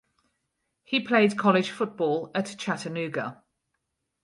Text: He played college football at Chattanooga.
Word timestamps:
He 0.81 0.99
played 0.99 1.37
college 1.37 1.69
football 1.69 2.31
at 2.33 2.55
Chattanooga. 2.57 3.43